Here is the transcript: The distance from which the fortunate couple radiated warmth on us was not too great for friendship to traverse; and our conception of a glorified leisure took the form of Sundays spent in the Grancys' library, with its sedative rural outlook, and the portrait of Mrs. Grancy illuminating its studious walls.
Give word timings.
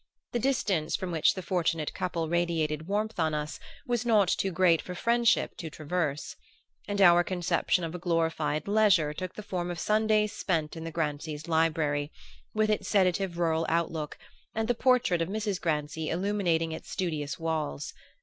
The 0.31 0.39
distance 0.39 0.95
from 0.95 1.11
which 1.11 1.35
the 1.35 1.43
fortunate 1.43 1.93
couple 1.93 2.27
radiated 2.27 2.87
warmth 2.87 3.19
on 3.19 3.35
us 3.35 3.59
was 3.85 4.03
not 4.03 4.29
too 4.29 4.51
great 4.51 4.81
for 4.81 4.95
friendship 4.95 5.55
to 5.57 5.69
traverse; 5.69 6.35
and 6.87 6.99
our 6.99 7.23
conception 7.23 7.83
of 7.83 7.93
a 7.93 7.99
glorified 7.99 8.67
leisure 8.67 9.13
took 9.13 9.35
the 9.35 9.43
form 9.43 9.69
of 9.69 9.77
Sundays 9.79 10.33
spent 10.33 10.75
in 10.75 10.85
the 10.85 10.91
Grancys' 10.91 11.47
library, 11.47 12.11
with 12.51 12.71
its 12.71 12.87
sedative 12.89 13.37
rural 13.37 13.67
outlook, 13.69 14.17
and 14.55 14.67
the 14.67 14.73
portrait 14.73 15.21
of 15.21 15.29
Mrs. 15.29 15.61
Grancy 15.61 16.09
illuminating 16.09 16.71
its 16.71 16.89
studious 16.89 17.37
walls. 17.37 17.93